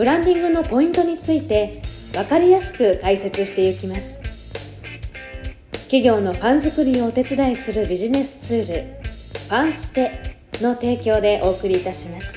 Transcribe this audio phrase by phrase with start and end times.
[0.00, 1.82] ブランディングのポイントについて
[2.14, 4.18] 分かりやすく解説していきます
[5.90, 12.32] 企業のファン作りをお手伝いするビジネスツールファンステの提供でお送りいたします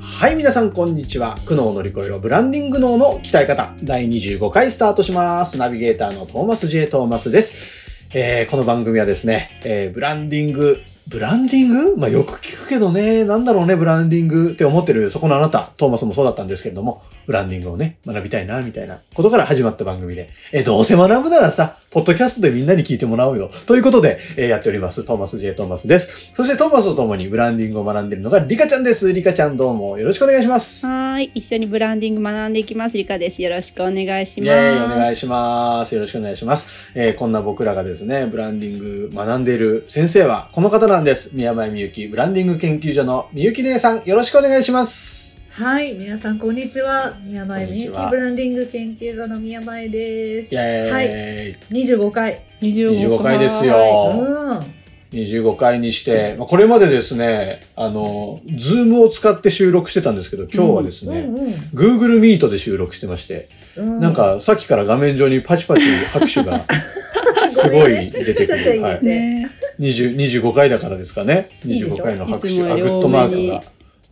[0.00, 1.34] はい、皆さん、こんにちは。
[1.44, 3.74] 苦悩を乗り越えろブランディング脳の鍛え方。
[3.82, 5.56] 第25回スタートします。
[5.56, 6.86] ナビゲーターのトーマス J.
[6.86, 7.80] トーマスです。
[8.14, 11.96] えーこの番組はですね、えーブランディング、ブランディング？
[11.96, 23.50] まあ、よく聞くけどね、なんだろうね、ブランディングって思ってる、そこのあなた、トーマスもそうだったんですけれども、ブランディングをね、学びたいな、みたいなことから始まった番組で、えーどうせ学ぶならさ、ポッドキャストでみんなに聞いてもらおうよ。
[23.66, 25.54] ということで、えーやっております、トーマス J.
[25.54, 26.32] トーマスです。
[26.34, 29.12] そしてトーマスと共にブランディングを学んでいるのがリカちゃんです。
[29.12, 30.86] リカちゃんどうもよろしくお願いします。
[30.86, 32.96] はーい、一緒にブランディング学んでいきます。
[32.96, 33.42] リカです。
[33.42, 34.52] よろしくお願いしイます。
[34.52, 35.94] お願いします。
[35.94, 36.68] よろしくお願いします。
[36.94, 41.30] えーこんな僕らがですね、ブランディング学んでいる先生はこの方なんです。
[41.32, 45.40] 宮前みゆき、ブランディング研究所のみゆき姉さん、よろしくお願いします。
[45.50, 47.14] はい、皆さんこんにちは。
[47.24, 50.54] 宮前みゆきブランディング研究所の宮前です。
[50.56, 50.62] は
[51.02, 52.42] い、25回。
[52.60, 53.76] 25 25回ですよ。
[54.18, 54.80] うん。
[55.12, 64.00] 25回にして、まあ、これまでですね、あの、ズームを使って収録してたんですけど、今日はですね、うんうん Google Meet で収録してまして、うん。
[64.00, 66.64] なんかさっきから画面上にパチパチ拍手が
[67.48, 68.82] すごい出てくる。
[68.82, 71.50] はい20 25回だからですかね。
[71.64, 72.04] 25いいでしょ？
[72.04, 72.48] 回の拍手。
[72.48, 73.62] いつもよりあ、グッドマークが。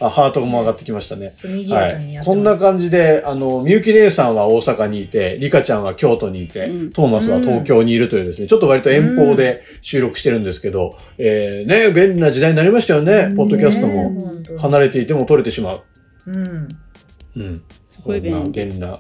[0.01, 1.29] あ、ハートも上がってきましたね。
[1.75, 2.25] はい。
[2.25, 13.35] こんな感じで、あの、みゆき姉さんは大阪にいて、リカちゃんは京都にいて、うんトーマスは東京にいるというですね、ちょっと割と遠方で収録してるんですけど、えー、ね、便利な時代になりましたよね。
[13.37, 15.83] ポッドキャストねも離れていても撮れてしまう。
[16.29, 16.69] うん。
[17.37, 17.63] うん。
[17.87, 18.51] すごい便利。
[18.51, 18.99] 便利な、うん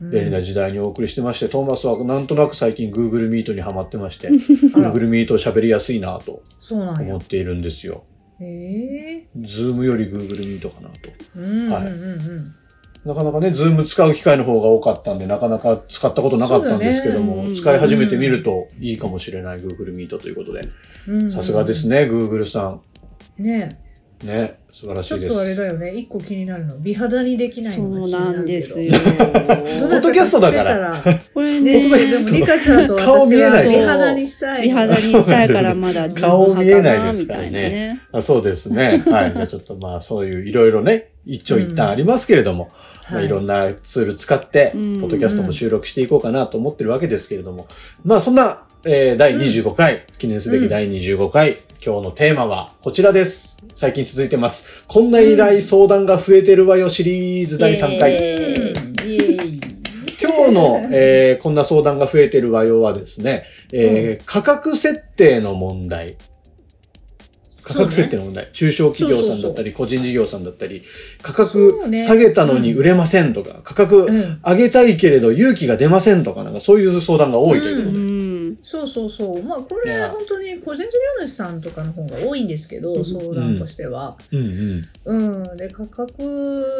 [0.00, 4.28] 便利な時代にお送りしてまして、トーマスはなんとなく最近 Google Meet にハマってまして、
[4.74, 7.20] Google Meet 喋りやすいなと思っ。
[7.20, 8.04] ているんですよ。
[8.40, 9.28] へえ。
[9.42, 11.10] ズームより Google Meet かなと。
[11.36, 12.44] うんはいうんうんうん。
[13.04, 20.68] なかなかね、ズーム使う機会の方が多かったんで、なかなか使ったことなかったんですけども、ね使い始めてみるといいかもしれない Google Meet ということで、
[21.08, 21.88] うんさすがです。
[21.88, 22.78] ね、Google さ
[23.38, 23.60] ねん。
[23.60, 23.80] ね、
[24.20, 25.26] 素晴らしいです。
[25.26, 25.92] ちょっとあれだよね。
[25.94, 26.78] 一個気になるの。
[26.78, 28.92] 美肌にできないのがそう気になるけどなんですよ。
[28.92, 31.02] ポッドキャストだから
[31.32, 34.74] これねでもリカちゃんと私顔見えなはい美肌にしたい美の。
[34.80, 38.00] 肌にしたいからまだ 顔見えないですからねね。
[38.12, 39.02] あそうですね。
[39.08, 39.48] はい。
[39.48, 42.68] ちょっとまあ、そういういろいろね、一長一短ありますけれども、
[43.10, 47.68] まあ、いろんなツール使って、うんポッドキャストも収録していこうかなと思ってるわけですけれども、
[48.04, 53.56] まあそんな、えー第25回、記念すべき第25回、今日のテーマはこちらです。
[53.76, 54.82] 最近続いてます。
[54.88, 58.16] こんな依頼相談が増えてるわよシリーズ第3回。
[60.20, 66.16] 今日の、えーこんな相談が増えてるわよはですね、えー価格設定の問題。
[67.62, 68.48] 価格設定の問題。
[68.52, 70.82] 中小企業さんだったり、個人事業さんだったり、
[71.22, 77.98] 価格下げたのに売れませんとか、価格うん上げたいけれど勇気が出ませんとか、なんかそういう相談が多いということで。
[77.98, 78.07] うん。
[78.62, 79.42] そうそうそう。
[79.42, 84.16] まあこれ本当に個人事業主さんとかの方が多いんですけど、うん相談としては。
[84.32, 85.37] うんうん。
[85.50, 85.56] うん。
[85.56, 86.22] で価格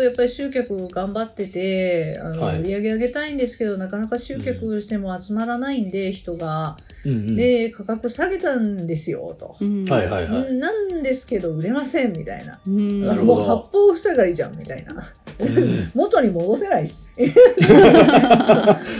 [0.02, 7.36] やっぱり集客頑張ってて、あの、はい売り上げ上げたいんですけどなかなか集客しても集まらないんで人が、うんうん。
[7.36, 9.56] で価格下げたんですよと。
[9.60, 10.48] うんはいはいはい。
[10.48, 12.58] うんなんですけど売れませんみたいな。
[12.66, 14.94] うんもう八方塞がりじゃんみたいな。
[14.94, 17.08] うん 元に戻せないし。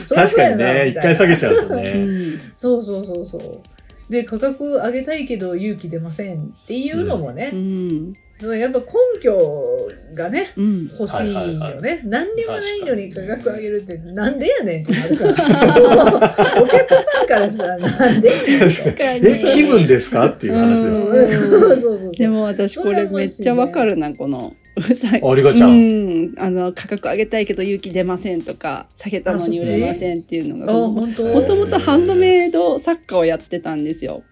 [0.08, 1.92] 確かにね、一回下げちゃうとうね。
[1.94, 3.42] んそうそうそうそう。
[4.10, 8.14] で価格上げたいけど勇気出ませんっていうのもね、うん。
[8.40, 8.86] そのやっぱ根
[9.20, 10.88] 拠がねうん。
[10.88, 15.32] 欲しいよね、はいはいは何にもないのに価格上げるってなんでやねんってなるから。
[16.62, 19.26] お客さんからしたらなんでやねん確かに。
[19.26, 24.54] え、気分ですかっていう話ですでも私これめっちゃわかるな、この。
[24.94, 25.66] さありがちゃ。
[25.66, 26.08] うん。
[26.32, 31.24] ん、あの価格上げたいけど勇気出ませんとか下げたのに売れませんっていうのがあその本当？
[31.24, 34.22] もともとハンドメイド作家をやってたんですよ。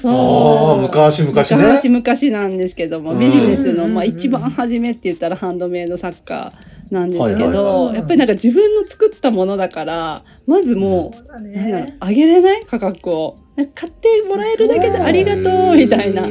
[0.00, 0.82] そう。
[0.82, 1.80] 昔々ね。
[1.88, 3.18] 昔々なんですけどもうん。
[3.18, 6.52] ビジネスの、うんまあ、一番初めって言ったらハンドメイド作家
[6.90, 7.94] なんですけはいど、はい。
[7.96, 11.98] やっぱりなんか自分の作ったものだからまずもそうだう、なんだろうね。
[12.00, 13.36] 上げれない価格を。
[13.56, 16.22] なんか買ってもらえるだけでありがとうみたいな。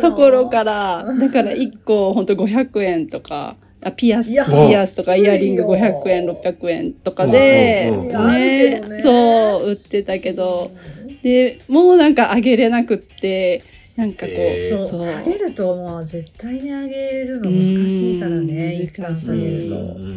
[0.00, 3.56] ところからだから1個ほんと500円とか
[3.88, 8.08] あピアスピアスとかイヤリング安いよ500円600円とかで、うんうん。
[8.08, 9.02] うんあるけどね。
[9.02, 10.70] そう売ってたけど。
[11.22, 13.62] でもうなんか上げれなくって
[13.96, 14.86] なんかこう、へー。
[14.86, 19.76] そう下げるともう絶対に上げるの難しいからねうん一旦下げると。
[19.76, 20.10] うんうんう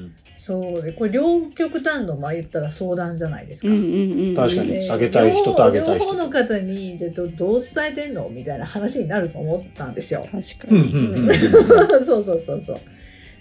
[0.00, 0.03] ん
[0.44, 0.82] そう。
[0.82, 4.34] でこれ両極端のまあ言ったら相談じゃないですか、うんうんうんうん。
[4.34, 4.68] 確かに。
[4.72, 6.04] で下げたい人と上げたい人。
[6.04, 8.28] 両方の方にじゃあどどう伝えてんの？
[8.28, 10.20] みたいな話になると思ったんですよ。
[10.20, 11.34] 確かに、んうんうん
[12.04, 12.78] そうそうそうそう。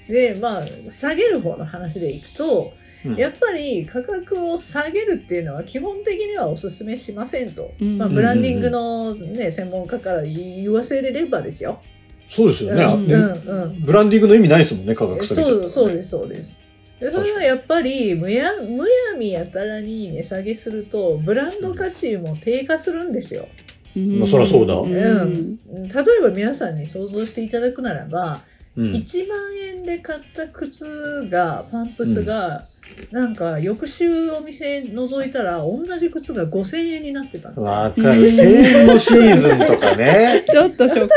[0.08, 2.72] でまあ下げる方の話でいくと
[3.06, 3.16] うん。
[3.18, 11.82] やっぱり価格を下げるっていうのは基本的にはお勧めしませんと、うんまあ、ブランディングの、ね、専門家から言わせれればですよ。
[12.28, 12.82] そうですよね。
[12.82, 13.82] あうんねうんうん。
[13.82, 15.68] ブランディングの意味ないですもんね価格下げちゃったらね。
[15.68, 16.63] そうそうですそうです。
[17.04, 23.50] でそれはやっぱりむやむやみやたらに値下げするとブランド価値も低下するんですよ。
[23.98, 25.90] うんまあそりゃそうだんうん、例
[26.20, 28.40] えば皆さんに想像していただくならば、
[28.78, 29.38] うん1万
[29.76, 32.66] 円で買った靴がパンプスが、
[33.12, 38.32] なんか翌週お店覗いたら同じ靴が5,000円になってたわかる。
[38.32, 40.44] セールのシーズンとかね。
[40.50, 41.14] ちょっとショック。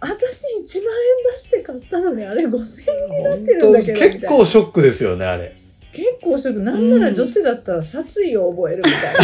[0.00, 0.94] 私1万
[1.26, 5.56] 円出して買ったのにあれ5,000円になってるんだけどみたいな結構ショックですよね、あれ。
[5.92, 9.14] 結構すぐなんなら女子だったら殺意を覚えるみたい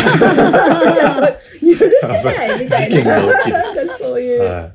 [0.52, 1.28] な
[1.60, 4.70] 許せないみたいななんかそういう、は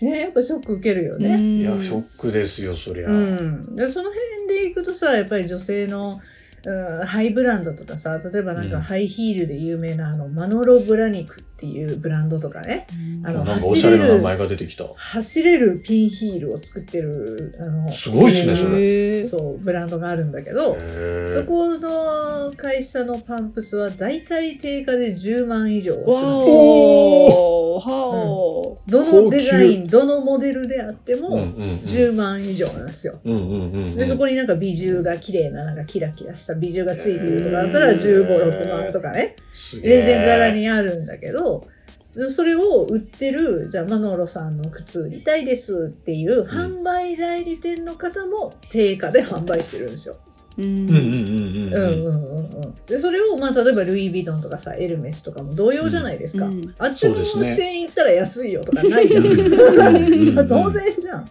[0.00, 1.38] ねやっぱショック受けるようね。
[1.38, 1.60] い。
[1.62, 3.08] いや、んショックですよ、そりゃ。
[3.08, 6.16] うん、でその辺でいくとさやっぱり女性の、
[6.64, 12.86] うん、ハイブランドとかさ例えばなんかハイヒールで有名なあのマノロブラニクっていうブランドとかね。
[13.24, 14.86] あのなんかおしゃれな名前が出てきた。
[14.94, 19.24] 走れるピンヒールを作ってるあのすごいっすねそれ。
[19.24, 20.76] そうブランドがあるんだけど、
[21.26, 26.26] そこの会社のパンプスは大体定価で10万以上するんですわよ。
[27.76, 33.14] おわおどのデザインどのモデルであってもうん10万以上なんですよ。
[33.24, 39.36] でそこになんか美獣が綺麗ななんかキラキラした美獣がついてるとかだったら1 5 6万とかね。
[39.82, 41.45] 全然ざらにあるんだけど
[42.28, 50.14] それを売ってるじゃあマノロさんの靴売りたいですっていう販売代理店の方も定価で販売してるんですよ。
[50.56, 50.62] で
[52.96, 56.52] それを、まあ、例えばルイ・ヴィトンとかさエルメスとかも同様じゃないですか、うん。
[56.52, 59.24] うん、あっちの支店行ったら安いよとかないじゃん、
[60.48, 61.28] 当然じゃん。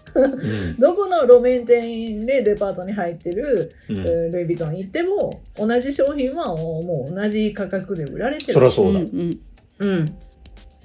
[0.78, 8.54] どこの路面店でデパートに入ってる、うん、ルイ・ヴィトン行っても同じ商品はもう同じ価格で売られてる。
[8.54, 9.40] そりゃそうだ、うんうん。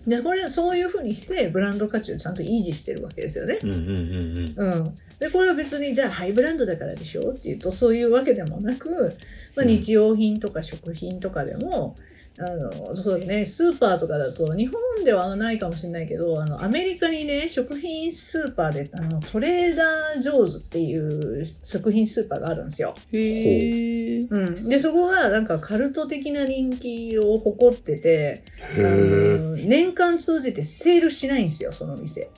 [0.06, 3.58] でこれはそういうふうにしてブランド価値をちゃんと維持してるわけですよね。
[3.62, 4.72] うんうんうんうん。
[4.72, 9.16] うん、でこれは別にじゃあハイブランドだからでしょっていうとそういうわけでもなく、
[9.54, 11.96] まあ、うん日用品とか食品とかでも、
[12.38, 13.44] あのそうだね。
[13.44, 22.94] スーパーとかだと日本ではないかもしれないけどあのアメリカにね食品スーパーであのトレーダー・ジョーズっていう食品スーパーがあるんですよ。
[23.12, 28.44] へえうん、でそこがなんかカルト的な人気を誇ってて
[28.77, 32.31] あの年間通じてセールしないんですよその店。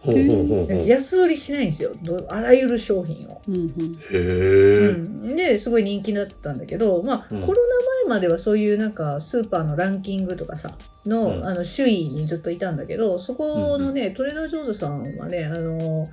[0.00, 0.72] ほうほうほうほう。
[0.72, 1.92] へ安売りしないんですよ。
[2.02, 3.42] どあらゆる商品を。
[3.48, 7.42] うんですごい人気だったんだけど、まあうん。
[7.42, 7.77] コロナ前
[8.08, 10.76] まではそういうなんかスーパーのランキングとかさ
[11.06, 11.46] の,、うん。
[11.46, 16.06] あの首位にずっといたんだけどそこのね、トレーダー・ジョーズさんはねあの、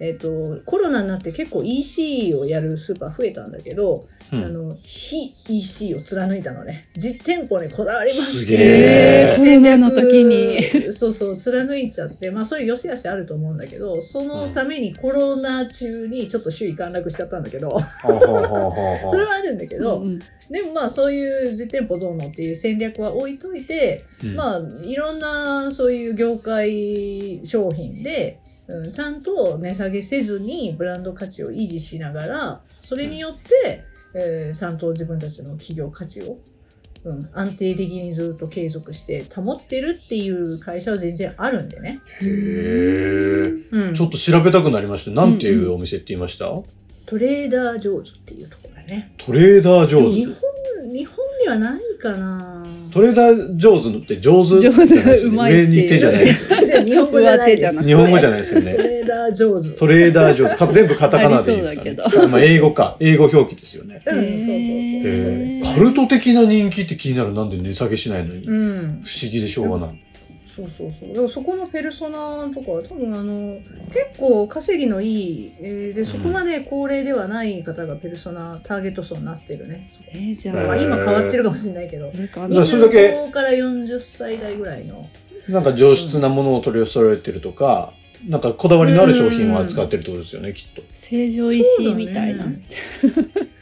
[0.00, 4.44] えっとコロナになって結構 EC をやるスーパー増えたんだけど、うん。
[4.44, 6.86] あの非 EC を貫いたのね。
[6.96, 17.78] 実店舗にこだわりましすてげえコロナの時にそうそう貫いちゃってまあそういう良し悪しあると思うんだけどそのためにコロナ中にちょっと首位陥落しちゃったんだけど。
[19.10, 20.18] それはあるんだけど、うん。
[20.50, 24.34] でもまあそういう実店舗どうのっていう戦略は置いといて、うん。
[24.34, 36.38] まあいろんなそういう業界商品で、うん、ちゃんと値下げせずにブランド価値を維持しながらそれによって、えーちゃんと自分たちの企業価値を、
[37.04, 41.98] うん、安定的にずっと継続して保ってるっていう会社は全然あるんでね。
[42.22, 42.28] へえ。
[43.70, 45.10] うん、ちょっと調べたくなりました。
[45.10, 46.46] なんていうお店って言いました？
[47.06, 49.12] トレーダー・ジョーズっていうところだね。
[49.16, 50.40] トレーダージョ日ーズ。
[50.84, 56.84] 本日本にはないかなトレーダージョーズって上手上手うまい上に手じゃないですよ。
[56.84, 58.66] 日本語じゃないです日本語じゃないですよト。
[58.66, 59.70] レーダー上手。
[59.70, 60.56] トレーダー上手。
[60.56, 61.96] か全部カタカナでいいですかね。
[62.30, 62.96] まあ英語か。
[63.00, 64.02] 英語表記ですよね。
[64.06, 64.54] うん、そうそ
[65.56, 65.74] うそう。
[65.74, 67.32] カルト的な人気って気になる。
[67.32, 68.46] なんで値下げしないのに。
[68.46, 70.07] 不思議でしょうがない。
[70.58, 71.08] そうそうそう。
[71.10, 73.58] だからそこのペルソナとかは多分あの
[73.92, 82.10] 結構稼ぎのいい、えーでそこまで高齢ではない方がペルソナターゲット層になってるね、えー、じゃへまあ、あ、今変わってるかもしれないけど。
[82.12, 85.08] なんかあのだからそれだけ25から40歳代ぐらいの
[85.48, 87.92] なんか上質なものを取り揃えてるとか、
[88.26, 90.82] なんかこだわりのある商品を扱ってるってことですよね、きっと。
[90.92, 92.44] 成城石井みたいな。
[92.44, 92.60] ああ、なる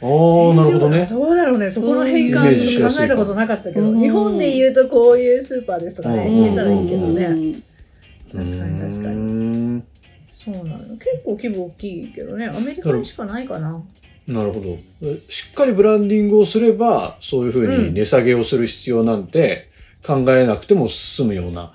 [0.01, 1.05] ほどね。
[1.05, 1.69] どうだろうね。
[1.69, 3.99] そこの変換はちょっと考えたことなかったけどうん。
[3.99, 7.25] 日本で言うとこういうスーパーですとかねうん言えたらいいけどね。
[7.25, 7.53] うん。
[7.53, 9.75] 確かに確かに。
[9.75, 9.83] に。
[10.27, 10.77] そうなの。
[10.95, 12.47] 結構規模大きいけどね。
[12.47, 13.81] アメリカにしかないかな。
[14.27, 14.77] なるほど。
[15.03, 19.69] えしっかりブランディングをすれば、そういうふうに値下げをする必要なんて
[20.05, 21.73] 考えなくても済むような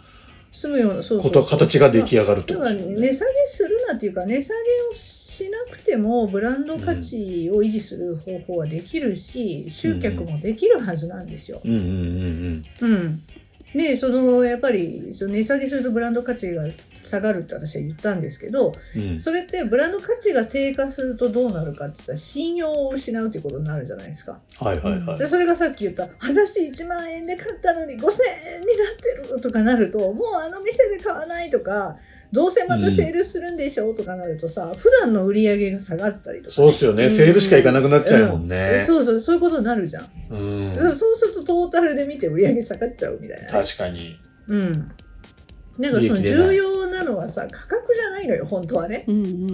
[0.53, 2.61] 住むようなそうそう形が出来上がるとだ。
[2.61, 11.61] から値下げするなっていうか値下げをしなくてもブランド価値を維持する方法はできるし、集客もできるはずなんですよ。
[11.65, 13.23] うんうんうんうん、
[13.75, 16.65] でそのやっぱりその値下げするとブランド価値が
[17.01, 19.03] 下がるって私は言ったんですけどうん。
[19.03, 24.39] うんそれってブランド価値が低下するとどうなるかって言ったら信用を失うということになるじゃないですか。
[24.59, 25.27] はいはいはいで。
[25.27, 31.97] それがさっき言った「私1万円で買ったのに5,000円になってる」とかなるともうあの店で買わないとか
[32.33, 33.93] どうせまたセールするんでしょ？
[33.93, 37.11] とかなるとさ、普段の売り上げが下がったりとかそうっすよね。
[37.11, 38.83] セールしか行かなくなっちゃうもんね。
[38.87, 40.77] そうそうそういうことになるじゃん、うん。
[40.77, 43.45] そうするとトータルで見て売り上げ下がっちゃうみたいな。
[43.45, 44.19] ね、確かに。
[44.49, 44.73] うん。
[45.79, 49.51] なんかその重要なのはさ価格じゃないのよ本当はね、うんうんうんう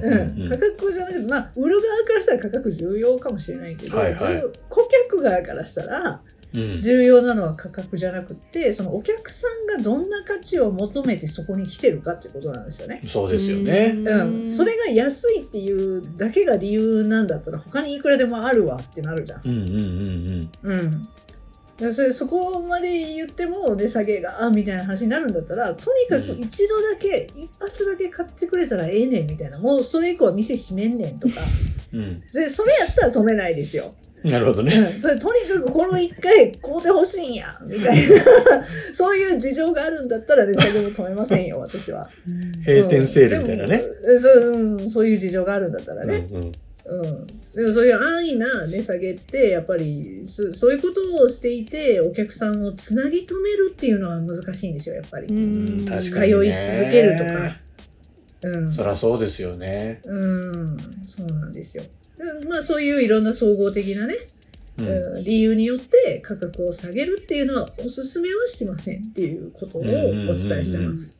[0.00, 0.42] ん。
[0.42, 0.48] うん。
[0.50, 4.44] 価格じゃなくてまあ売る側からしたら価格重要かもしれないけど、はいはい。
[4.68, 6.41] 顧客側からしたらうん。
[6.52, 13.00] 重要なのは価格じゃなくってそのお客さんがどんな価値を求めてそこに来てるかっていうことなんですよね。
[13.04, 13.94] そうですよね。
[13.96, 19.42] うん、それが安いっていうだけが理由なんだったら他にいくらでもあるわってなるじゃん。
[19.44, 21.02] うんうんうんうん
[21.82, 31.34] でそれそこまで言っても値下げがあみたいな話になるんだったらとにかく一度だけ、一発だけ買ってくれたらええねんみたいなもうそれ以降は店閉めんねんとか
[31.92, 32.04] うん。
[32.04, 32.20] うん。
[32.20, 33.94] でそれやったら止めないですよ。
[34.24, 34.74] なるほどね。
[34.74, 38.14] うん、ととにかくこの1回買うてほしいんやみたいな
[38.92, 42.08] そういう事情があるんだったら値下げも止めませんよ 私は。
[42.64, 43.82] 閉店セールみたいなね。
[44.04, 46.52] うんそううん、そういう事情があるんだったらね、うんうん
[46.84, 55.26] うんでもそういう安易な値下げってやっぱりそそういうことをしていてお客さんをつなぎ止めるっていうのは難しいんですよやっぱり。
[55.26, 56.38] うん確かに、ね。
[56.38, 56.48] 通い
[56.78, 57.62] 続けるとか。
[58.44, 60.00] うんそりゃそうですよね。
[60.04, 61.84] うん、そうなんですよ。
[62.40, 64.16] でまあそういういろんな総合的なね、
[64.78, 64.88] うん。
[64.88, 71.16] うん理由によって価格を下げるっていうのはおすすめはしませんっていうことをお伝えしてます。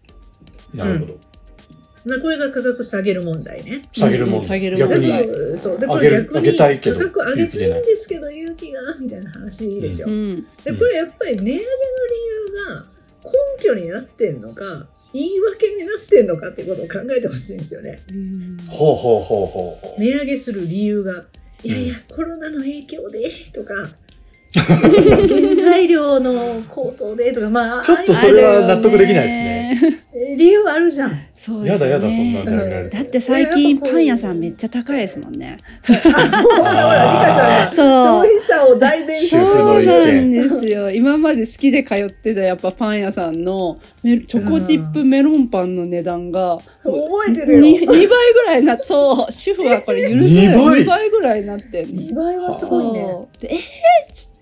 [0.75, 1.18] なるほど。
[2.04, 3.82] まあこれが価格下げる問題ね。
[3.92, 4.37] 下げるもん。
[4.37, 5.09] うん下げるもん逆に。
[5.09, 10.09] だからそうでこれ逆に価格上げたいいんですけど勇気がみたいな話ですよ。
[10.09, 11.62] うんでこれやっぱり値上げの理
[12.37, 12.85] 由が
[13.25, 18.00] 根拠になってんのか言い訳になってんのかっていうことを考えてほしいんですよね。
[18.69, 20.00] ほうほうほうほうほう。
[20.00, 21.25] 値上げする理由が
[21.64, 23.75] いやいやコロナの影響でとか
[24.54, 30.02] 原材料の高騰でとかまあちょっとそれは納得できないですね。
[30.14, 31.18] え理由あるじゃん。
[31.35, 35.56] そうですねやだやだ、そんなんだって最近パン屋さんめっちゃ高いですもんね。
[35.88, 40.90] あほらほらリカさんがそう消費者を代弁する主婦の意見そうなんですよ。
[40.90, 47.78] 今まで好きで通ってたやっぱパン屋さんのメチョコチップメロンパンの値段が覚えてるよ。
[47.80, 52.02] 2, 倍ぐらいなそう主婦はこれ許せない二倍2倍ぐらいになってんの。
[52.02, 53.09] 2倍はすごいね。
[53.11, 53.62] そうでえー、っ
[54.14, 54.41] つって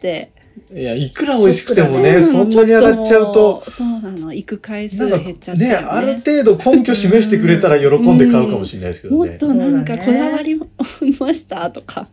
[0.73, 9.30] いや、いくら美味しくてもね、そんなに上がっちゃうとそうなの行く回数なん減っちゃって、かね、ある程度根拠示してくれたら喜んで買うかもしれないですけどね。
[9.30, 10.61] もっとなんかそうだねこだわり
[11.19, 12.09] ましたとか。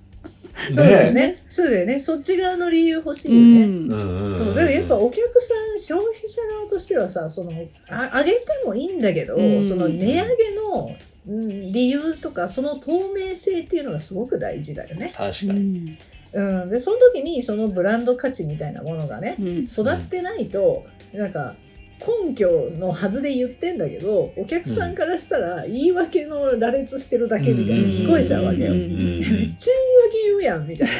[0.72, 1.44] そうだよね。
[1.50, 2.00] そうだよね。
[2.00, 3.65] そっち側の理由欲しいよね。
[3.65, 7.51] んうんうんんそうだからやっぱお客さん消費者側としてはさその
[7.89, 10.22] あ上げてもいいんだけど、うんその値上げ
[10.56, 10.96] の、
[11.27, 15.12] うん、理由とかその透明性っていうのがすごく大事だよね。
[15.13, 15.98] う確かに。
[16.34, 21.55] んうん、でその時にそのブランド価値みたいなものがねうん育ってないとなんか
[22.00, 28.72] 根拠のはずで言ってんだけどお客さんからしたら言い訳の羅列してるだけみたいに聞こえちゃうわけよ。
[28.72, 30.93] うんめっちゃ言い訳言うやんみたいな。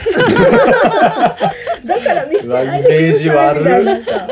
[1.86, 4.28] だから見せてないでくださいみたいなさ。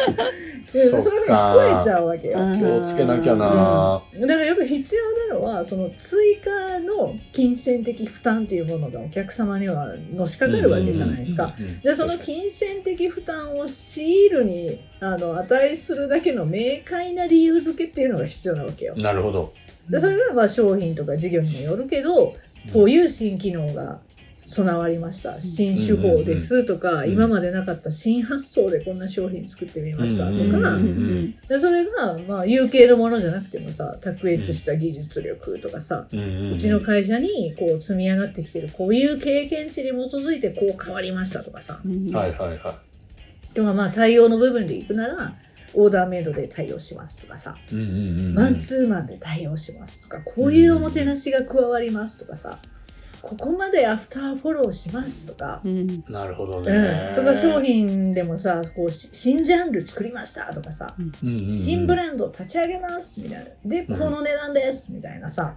[0.76, 2.40] うんそういうふうに聞こえちゃうわけよ。
[2.40, 11.56] うん気をつけなきゃなだからやっぱり必要なのはその追加の金銭的負担っていうものがお客様にはのしかかるわけじゃないですか。。
[11.84, 18.96] でその金銭的負担を強いるにあの値するだけの明快な理由付けっていうのが必要なわけよ。
[18.98, 19.54] なるほど。
[19.90, 22.34] でそれがまあ商品とか事業にもよるけど
[22.74, 24.00] こういう新機能が
[24.48, 25.42] 備わりました。
[25.42, 41.80] 新手法ですとか、うん今までなかった新発想でこんな商品作ってみましたとか、うんうんうんでそれがまあ有形のものじゃなくてもさ卓越した技術力とかさ、うんうんうちの会社にこう積み上がってきてるこういう経験値に基づいてこう変わりましたとかさ。
[41.86, 42.76] うんはいはいは
[43.54, 45.34] でもまあ対応の部分でいくなら
[45.74, 47.76] オーダーメイドで対応しますとかさ、い。
[47.76, 48.34] うんうんうんうん。
[48.34, 52.60] マンツーマンで対応しますとかこういうおもてなしが加わりますとかさ
[53.26, 56.04] ここまでアフターフォローしますとか、うん。
[56.08, 57.16] なるほどうねん、。
[57.16, 61.12] とか商品でもさこうし新ジャンル作りましたとかさ、うん。
[61.24, 63.46] うんうん新ブランド立ち上げますみたいな。
[63.66, 65.56] でこの値段ですみたいなさ、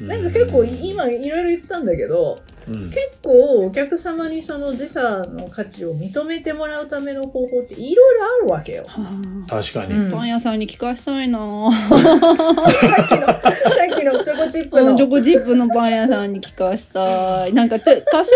[0.00, 2.38] うなんか結構今いろいろ言ったんだけど
[2.68, 2.90] うん。
[2.90, 8.84] 結構お客様にその自社の価値を認めてもらうための方法っていろいろあるわけよ。
[8.86, 9.94] は確かに。
[9.94, 10.14] うん。
[10.14, 11.38] あパン屋さんに聞かしたいな。
[11.72, 14.86] さっきのさっきのチョコチップの。
[14.86, 17.52] このチョコチップのパン屋さんに聞かしたい。
[17.52, 18.30] なんかちょ多少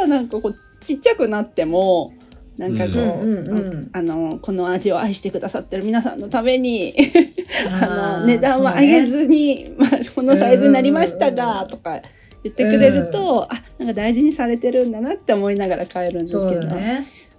[0.00, 2.12] さなんかこうちっちゃくなっても
[2.56, 3.34] なんかこう、うん。
[3.34, 6.94] うんうんあのこの味を愛してくださってる皆さんのために
[7.80, 12.00] あの値段は上げずに、まあ、このサイズになりましたが、とか
[12.44, 16.76] 言ってくれると、あなんか大事にされてるんだなって思いながら買えるんですけど、だ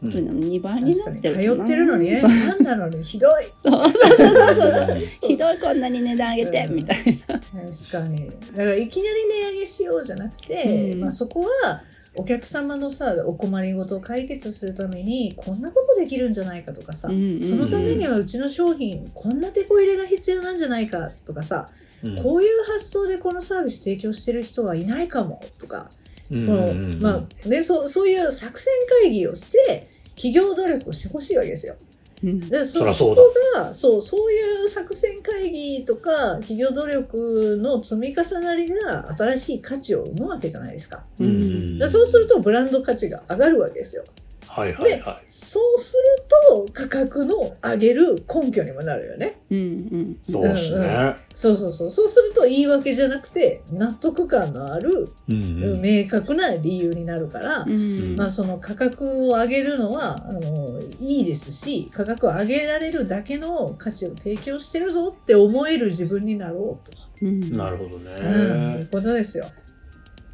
[0.01, 2.23] ねうん2倍になってる通ってるのにね
[2.61, 3.45] なのにひどい。
[3.63, 6.75] そうそうそうそうひどいこんなに値段上げて、うん。
[6.75, 7.39] みたいな。
[7.39, 8.29] 確かに。
[8.29, 11.01] だからいきなり値上げしようじゃなくて、うん。
[11.01, 11.81] まあ、そこは
[12.15, 21.67] お客様のさお困りごとを解決するためにこんなことできるんじゃないかとかさ、うんうんそのためにはうちの商品こんなテこ入れが必要なんじゃないかとかさ、
[22.03, 22.23] うん。
[22.23, 28.71] こういう発想でこのサービス提供してる人はいないかもとか、うんそのうんうんまあね、そうそういう作戦
[29.03, 31.75] 会議をして企業努力をしてほしいわけですよ。
[32.23, 41.03] うんでそそこがそうそういう作戦会議とか企業努力の積み重なりが新しい価値を生むわけじゃないですか。
[41.19, 44.03] うんうんでそうするとブランド価値が上がるわけですよ。
[44.49, 46.01] はいはいはそうする
[46.47, 49.39] と価格の上げる根拠にもなるよね。
[49.51, 50.31] うんうんい。
[50.31, 51.15] そうですね。
[51.35, 51.89] そうそうそう。
[51.91, 68.87] そうすると言い訳じゃなくて納得感のある、うんうん明確な理由になるから、うんまあ、その価格を上げるのはあのいいですし価格を上げられるだけの価値を提供してるぞって思える自分になろうと、うんなるほどうん、いうね。
[68.91, 69.45] ことですよ。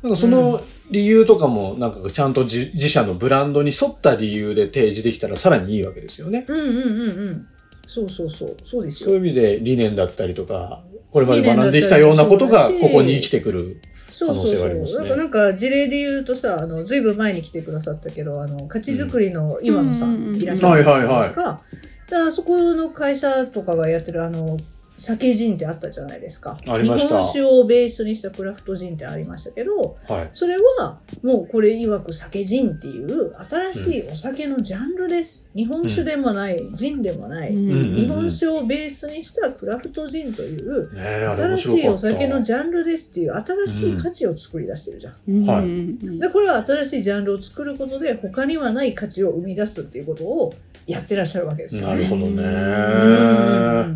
[0.05, 6.45] なんかその理由とかも、なんかちゃんと自自社のブランドに沿った理由で提示できたらさらにいいわけですよね。
[6.47, 7.47] うんうんうんうん。
[7.87, 9.09] そうそうそうそうですよ。
[9.09, 13.81] そういう意味で理念だったりとか、これまで学んできたようなことがここに生きてくる。
[14.09, 15.17] そうそう可能性はありますねそう。
[15.17, 21.41] なんかなんか事例で言うとさ、あのずいぶん前に来てくださったけど、あの価値づくりの岩野さうんうんいらっしゃるじゃないですか。
[21.41, 24.57] はいはいだからそこの会社とかがやってるあの
[24.97, 26.57] 酒ジンってあったじゃないですか。
[26.67, 30.29] ありました日本酒をベースにしたクラフトジンってありましたけど、はい。
[30.31, 35.47] それはもうこれ曰く酒ジンっていう新しいお酒のジャンルです。
[35.53, 41.97] 日本酒でもない、ジンでもない、うん日本酒をベースにしたクラフトジンという新面しいお。
[41.97, 45.15] 酒のジャンルですっていう新しい価値を作り出してるじゃん。
[45.27, 50.53] うんはいうんでこれは新しいジャンルを作ることで他にはない価値を生み出すっていうことを
[50.87, 51.87] やってらっしゃるわけですよ。
[51.87, 52.43] なるほどうんうんね。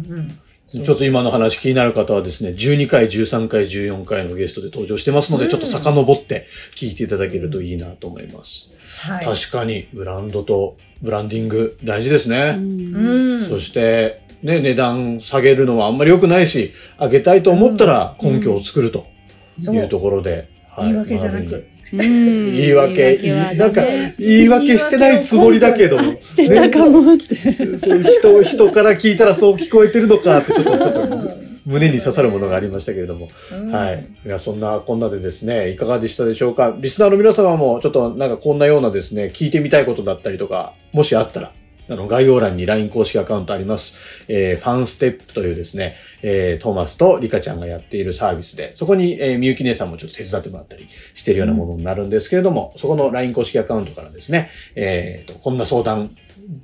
[0.10, 0.32] うん
[0.72, 8.70] ちょっと今の話気になる方はですね、12回、13回、14回のゲストで登場してますので、うんちょっと遡って聞いていただけるといいなと思います。
[9.02, 9.26] はい。
[9.26, 12.52] 確かに、ブランドとブランディング大事ですうね。
[12.54, 13.46] んうん。
[13.48, 19.08] そして、ね、値段下げるのはあんまり良くないし、上げたいと思ったら根拠を作ると
[19.60, 20.50] いうところで。
[20.70, 23.18] は言い訳じゃなく言い訳、
[23.56, 27.36] なんかね、言い訳してないつもりだけど、してたかもって。
[27.36, 31.06] 人、人から聞いたらそう聞こえてるのかって、ちょっと、ちょっとう
[31.46, 33.28] ん胸に刺さるものがありましたけれども。
[33.54, 33.70] うん。
[33.72, 34.04] はい。
[34.26, 36.76] いや、そんなこんなでですね、いかがでしたでしょうか？
[36.80, 41.52] リスナーの皆様も、ちょっとなんかこんなようなですね、聞いてみたいことだったりとか、もしあったら、
[41.90, 43.96] あの、概要欄に LINE 公式アカウントあります。
[44.28, 56.16] えー、ファンステップというですね、えー、トーマスとリカちゃんがやっているサービスで、そこに、えー、みゆき姉さんもちょっと手伝ってもらったりしているようなものになるんですけれども、そこの LINE 公式アカウントからですね、えーと、こんな相談、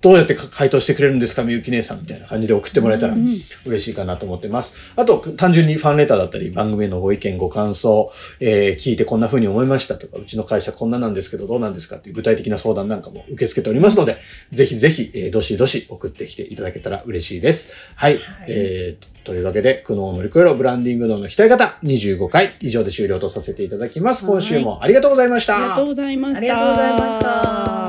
[0.01, 4.91] どうやってか回答してくれるんですかみゆき姉さんみたいな感じで送ってもらえたらうん嬉しいかなと思ってます。
[4.95, 14.17] あと、単純にファンレターだったり、番組へのご意見、ご感想、えー聞いてこんな風に思いましたとか、うちの会社こんななんですけど、どうなんですかっていう具体的な相談なんかも受け付けておりますので、
[14.51, 17.71] ぜひぜひ、えーどしどし送ってきていただけたら嬉しいです。
[17.95, 18.13] はい。
[18.17, 24.27] はいえーというわけで、苦悩を乗り越えろブランディング脳の鍛え方、25回以上で終了とさせていただきます。
[24.27, 25.57] 今週もありがとうございました。
[25.57, 26.37] ありがとうございました。
[26.37, 27.84] ありがとうございました。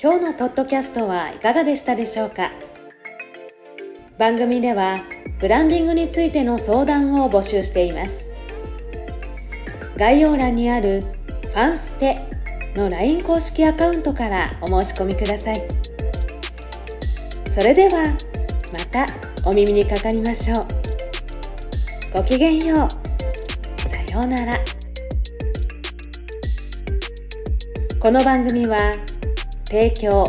[0.00, 2.52] 今日のポッドキャストはいかがでしたでしょうか？
[4.16, 5.00] 番組では
[5.40, 8.30] ブランディングについての相談を募集しています。
[9.96, 11.02] 概要欄にある
[11.42, 12.20] ファンステ
[12.76, 15.66] の LINE 公式アカウントからお申し込みください。
[17.50, 18.04] それでは
[18.72, 19.04] また
[19.44, 20.66] お耳にかかりましょう。
[22.16, 23.88] ごきげんよう。
[23.88, 24.54] さようなら。
[28.00, 28.92] この番組は
[29.68, 30.24] 提供。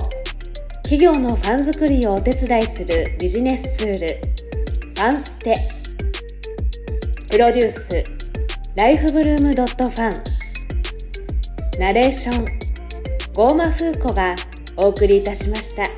[0.84, 4.20] 企業のファン作りをお手伝いするビジネスツール。
[4.96, 5.56] ファンステ。
[7.32, 8.04] プロデュース。
[8.76, 11.80] ライフブルームドットファン。
[11.80, 12.46] ナレーション。
[13.34, 14.36] ゴーマフーコが
[14.76, 15.89] お送りいたしました。